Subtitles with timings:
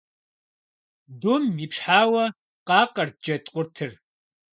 [1.19, 2.25] Дум ипщхьауэ
[2.67, 3.91] къакъэрт джэд къуртыр.